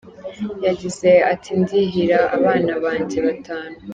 Yagize 0.65 1.09
ati 1.33 1.51
“Ndihira 1.61 2.19
abana 2.37 2.73
banjye 2.83 3.17
batanu. 3.27 3.75